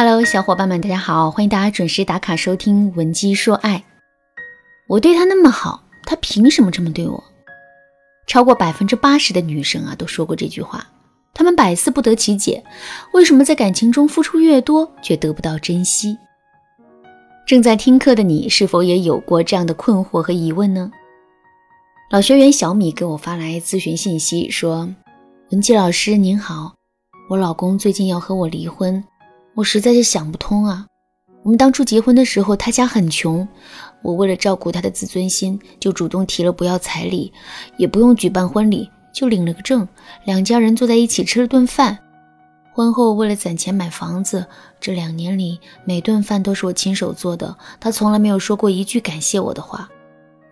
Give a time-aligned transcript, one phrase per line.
[0.00, 1.28] Hello，小伙伴们，大家好！
[1.28, 3.78] 欢迎大家准时打卡收听《文姬说爱》。
[4.86, 7.24] 我对他那么好，他凭什么这么对我？
[8.28, 10.86] 超过百分之八十的女生啊，都说过这句话。
[11.34, 12.62] 她们百思不得其解，
[13.12, 16.16] 为什么在感情中付出越多，却得不到珍惜？
[17.44, 20.92] 正在听课的你，是否也有过这样的困惑和疑问呢？
[22.12, 24.88] 老学员小米给我发来咨询信息说
[25.50, 26.76] ：“文姬老师您好，
[27.30, 29.02] 我老公最近要和我离婚。”
[29.58, 30.86] 我实在是想不通啊！
[31.42, 33.46] 我们当初结婚的时候，他家很穷，
[34.02, 37.32] 我为了照顾他的自尊心，就主动提了不要彩礼，
[37.76, 39.88] 也不用举办婚礼，就领了个证，
[40.24, 41.98] 两家人坐在一起吃了顿饭。
[42.72, 44.46] 婚后为了攒钱买房子，
[44.78, 49.88] 这两年里每顿饭都是我亲手做的，他从来没有说过一句感谢我的话。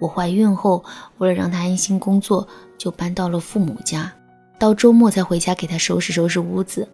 [0.00, 0.84] 我怀孕后，
[1.18, 2.44] 为了让他安心工作，
[2.76, 4.12] 就搬到了父母家，
[4.58, 6.88] 到周末才回家给他收拾收拾屋子。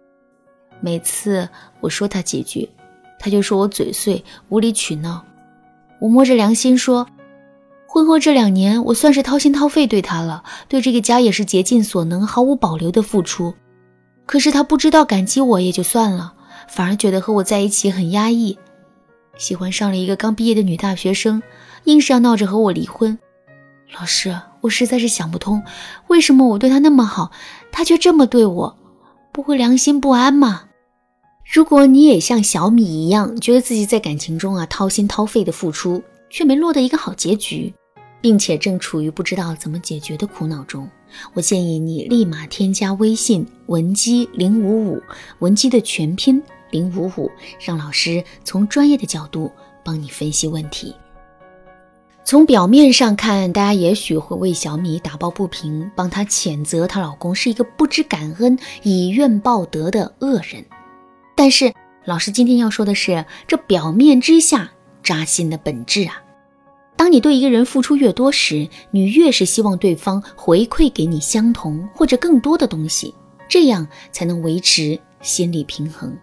[0.83, 1.47] 每次
[1.79, 2.69] 我说他几句，
[3.17, 5.23] 他就说我嘴碎、无理取闹。
[5.99, 7.07] 我摸着良心说，
[7.87, 13.53] 婚后这两年我算是掏心掏肺对他了，对这个家也是竭尽所能、毫无保留的付出。
[14.25, 16.33] 可是他不知道感激我也就算了，
[16.67, 18.59] 反而觉得和我在一起很压抑，
[19.37, 21.41] 喜欢上了一个刚毕业的女大学生，
[21.85, 23.17] 硬是要闹着和我离婚。
[23.97, 25.63] 老师，我实在是想不通，
[26.07, 27.31] 为什么我对他那么好，
[27.71, 28.77] 他却这么对我，
[29.31, 30.63] 不会良心不安吗？
[31.45, 37.71] 如果你也像小米一样，觉得自己在感情中啊掏心掏肺的付出，却没落得一个好结局，
[38.21, 40.89] 并且正处于不知道怎么解决的苦恼中，
[41.33, 45.01] 我建议你立马添加微信文姬零五五，
[45.39, 49.51] 文姬的全拼零五五，让老师从专业的角度
[49.83, 50.95] 帮你分析问题。
[52.23, 60.65] 从表面上看，大家也许会为小米打抱不平，帮她谴责她老公是一个不知感恩、以怨报德的恶人。
[61.35, 61.73] 但是，
[62.05, 66.21] 老师今天要说的是，这表面之下扎心的本质啊。
[66.95, 73.13] 当你对一个人付出越多时，你越是希望对方回馈给你相同或者更多的东西，
[73.49, 76.15] 这样才能维持心理平衡。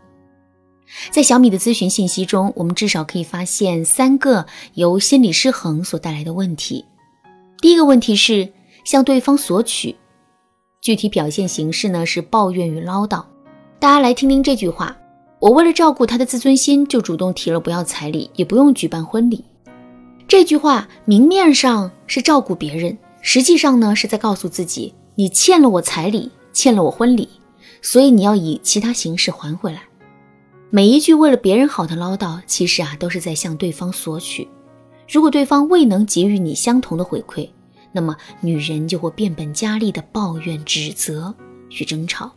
[1.11, 6.85] 在小米的咨询信息中，我们至少可以发现三个由心理失衡所带来的问题。
[7.61, 8.53] 第一个问题是
[8.85, 9.97] 向对方索取，
[10.81, 13.25] 具体表现形式呢是抱怨与唠叨。
[13.79, 14.97] 大家来听听这句话。
[15.41, 19.43] 我为了照顾他的自尊心，就主动提了不要彩礼，也不用举办婚礼。
[20.29, 27.27] 这句话明面上是照顾别人，实际上呢是在告诉自己，你欠了我彩礼，欠了我婚礼，
[27.81, 29.83] 所以你要以其他形式还回来。
[30.69, 34.47] 每一句为了别人好的唠叨，其实啊都是在向对方索取。
[35.11, 37.49] 如果对方未能给予你相同的回馈，
[37.93, 41.35] 那么女人就会变本加厉的抱怨、指责
[41.71, 42.31] 与争吵。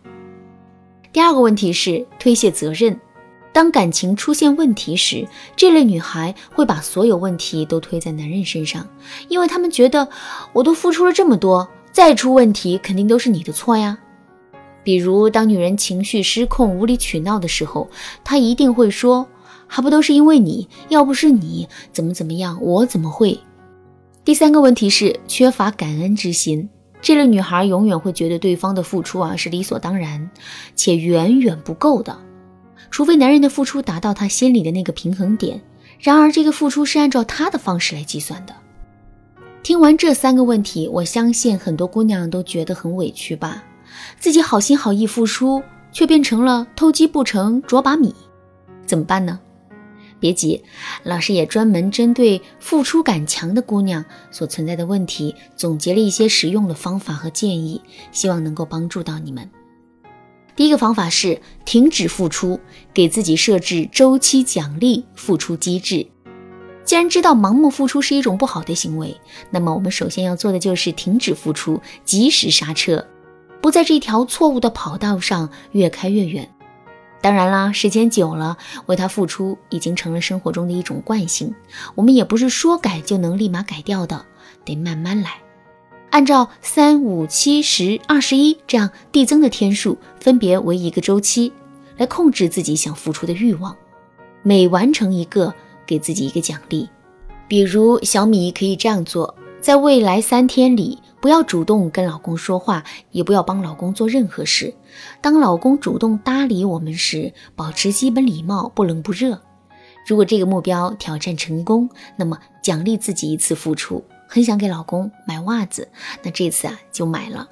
[1.13, 2.99] 第二个问题是推卸责任。
[3.53, 8.89] 当感情出现问题时，这类女孩会把所有问题都推在男人身上，
[9.27, 10.09] 因为他们觉得
[10.53, 13.95] 我都付出了这么多，再出问题肯定都是你的错呀。
[14.83, 17.87] 比如，当女人情绪失控、无理取闹的时候，
[18.23, 19.27] 她一定会说
[19.67, 20.67] ：“还不都是因为你？
[20.89, 23.39] 要不是你，怎么怎么样，我怎么会？”
[24.25, 26.67] 第三个问题是缺乏感恩之心。
[27.03, 30.31] 这类女孩永远会觉得对方的付出啊是理所当然，
[30.73, 32.17] 且远远不够的，
[32.89, 35.61] 除非男人的付出达到她心里的那个平衡点。
[35.99, 38.55] 然而，这个付出是按照她的方式来计算的。
[39.63, 43.61] 听完这三个问题，我相信很多姑娘都觉得很委屈吧？
[44.17, 45.61] 自己好心好意付出，
[45.91, 48.15] 却变成了偷鸡不成蚀把米，
[48.85, 49.37] 怎么办呢？
[50.23, 50.63] 别急，
[51.03, 57.81] 老师也专门针对付出感强的姑娘所存在的问题，总结了一些实用的方法和建议，
[58.13, 59.49] 希望能够帮助到你们。
[60.55, 62.57] 第一个方法是停止付出，
[62.93, 66.07] 给自己设置周期奖励付出机制。
[66.85, 69.17] 既然知道盲目付出是一种不好的行为，
[69.51, 73.05] 那么我们首先要做的就是停止付出，及时刹车，
[73.61, 76.49] 不在这条错误的跑道上越开越远。
[77.23, 81.55] 当然啦，时间久了，为他付出已经成了生活中的一种惯性。
[81.95, 84.25] 我们也不是说改就能立马改掉的，
[84.65, 85.35] 得慢慢来。
[86.09, 91.53] 按照三、五、七、十、二十一这样递增的天数，分别为一个周期，
[91.95, 93.73] 来控制自己想付出的欲望。
[94.41, 95.53] 每完成一个，
[95.85, 96.89] 给自己一个奖励。
[97.47, 100.99] 比如小米可以这样做：在未来三天里。
[101.21, 104.73] 不要主动跟老公说话，也不要帮老公做任何事。
[105.21, 109.39] 当老公主动搭理我们时，保持基本礼貌，不冷不热。
[110.05, 114.03] 如果这个目标挑战成功，那么奖励自己一次付出。
[114.27, 115.87] 很想给老公买袜子，
[116.23, 117.47] 那这次啊就买了。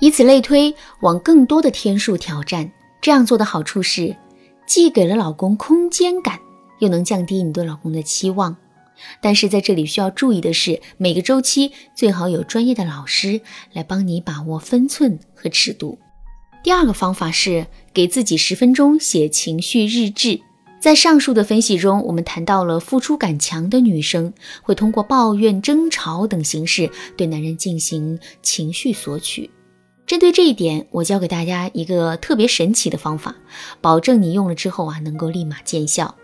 [0.00, 2.72] 以此类推，往更多的天数挑战。
[3.00, 4.16] 这样做的好处是，
[4.66, 6.40] 既给了老公空间感，
[6.80, 8.56] 又能降低你对老公的期望。
[9.20, 13.40] 但是在这里需要注意的是，每个周期最好有专业的老师
[13.72, 15.98] 来帮你把握分寸和尺度。
[16.62, 20.40] 第二个方法是给自己十分钟写情绪日志。
[20.80, 29.48] 在上述的分析中，我们谈到了付出感强的女生会通过抱怨、争吵等形式对男人进行情绪索取。
[30.06, 33.36] 针对这一点，我教给大家一个特别神奇的方法，
[33.80, 36.16] 保证你用了之后啊能够立马见效。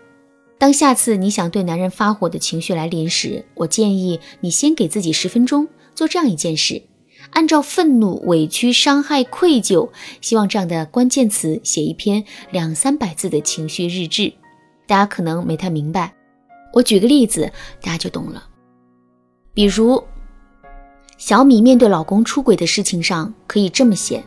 [0.59, 5.65] 当下次你想对男人发火的情绪来临时，我建议你先给自己十分钟
[5.95, 6.83] 做这样一件事：
[7.29, 9.89] 按照愤怒、委屈、伤害、愧疚，
[10.19, 14.33] 希望这样的关键词写一篇两三百字的情绪日志。
[14.85, 16.13] 大家可能没太明白，
[16.73, 17.49] 我举个例子，
[17.81, 18.43] 大家就懂了。
[19.53, 20.03] 比如，
[21.17, 24.21] 小米面对老公出轨的事情上，可以这么写：“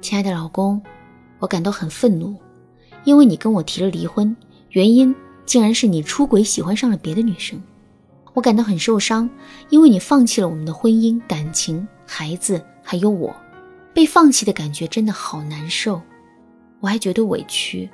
[0.00, 0.80] 亲爱的老公，
[1.40, 2.34] 我感到很愤怒，
[3.04, 4.34] 因为你跟我提了离婚，
[4.70, 5.14] 原因
[5.46, 7.62] 竟然是你出轨喜欢上了别的女生。
[8.34, 9.30] 我感到很受伤，
[9.70, 13.34] 因为你放弃了我们的婚姻、感情、孩子，还有我，
[13.94, 16.02] 被放弃的感觉真的好难受。
[16.80, 17.88] 我还觉得委屈。”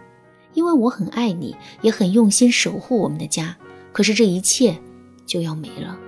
[0.54, 3.56] 因为我很爱你，也很用心守护我们的家，
[3.90, 4.76] 可是这一切
[5.25, 5.99] 就要没了，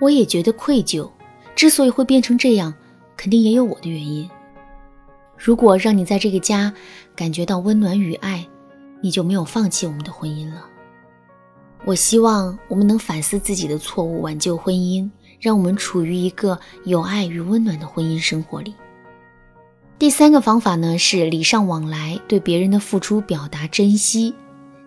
[0.00, 1.10] 我也觉得愧疚。
[1.56, 2.72] 之所以会变成这样，
[3.16, 4.30] 肯定也有我的原因。
[5.36, 6.72] 如果让你在这个家
[7.16, 8.46] 感觉到温暖与爱，
[9.00, 10.64] 你就没有放弃我们的婚姻了。
[11.84, 15.08] 我希望我们能反思自己的错误，挽救婚姻，
[15.40, 18.74] 让我们处于一个有爱与温暖的婚姻生活里。
[19.98, 24.34] 第三个方法呢是礼尚往来，对别人的付出表达珍惜。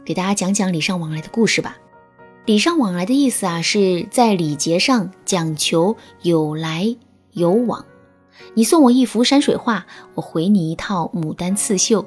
[0.05, 1.77] 给大家讲讲礼尚往来的故事吧。
[2.45, 6.95] 礼尚往来的意思啊，是在礼节上讲求有来
[7.33, 7.85] 有往。
[8.53, 9.85] 你送我一幅山水画，
[10.15, 12.05] 我回你一套牡丹刺绣。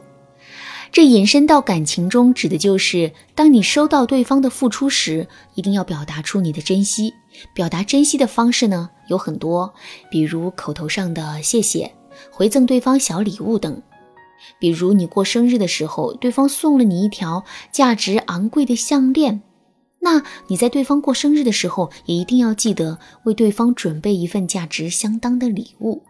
[0.95, 5.27] 这引申到感情中，指的就是当你收到对方的付出时，
[5.57, 7.13] 一定要表达出你的珍惜。
[7.53, 9.75] 表达珍惜的方式呢有很多，
[10.09, 11.93] 比如口头上的谢谢。
[12.31, 13.83] 回赠对方小礼物等，
[14.61, 17.43] 比如你过生日的时候，对方送了你一条
[17.73, 19.43] 价值昂贵的项链，
[19.99, 26.05] 那你在对方过生日的时候，也一定要记得为对方准备一份价值相当的礼物。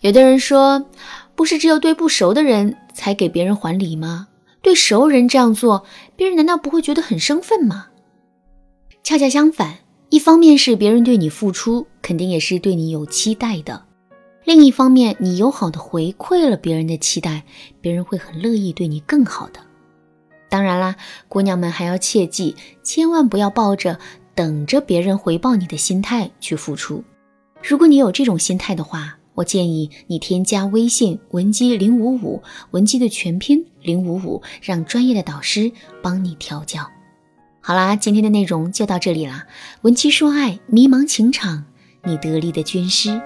[0.00, 0.86] 有的人说，
[1.34, 4.28] 不是只有对不熟的人才给别人还礼吗？
[4.62, 5.84] 对熟人这样做，
[6.16, 7.86] 别人难道不会觉得很生分吗？
[9.02, 9.78] 恰恰相反，
[10.10, 13.86] 一方面是别人对你付出，肯定也是对你有期待的。
[14.44, 17.44] 另一方面，你友好的回馈了别人的期待，
[17.80, 19.60] 别人会很乐意对你更好的。
[20.48, 20.96] 当然啦，
[21.28, 23.98] 姑娘们还要切记，千万不要抱着
[24.34, 27.04] 等着别人回报你的心态去付出。
[27.62, 32.42] 如果你有这种心态的话，我建议你添加微信文姬零五五，
[32.72, 35.72] 文姬的全拼零五五，让专业的导师
[36.02, 36.86] 帮你调教。
[37.60, 39.46] 好啦，今天的内容就到这里啦。
[39.82, 41.64] 文姬说爱，迷茫情场，
[42.04, 43.20] 你得力的军师。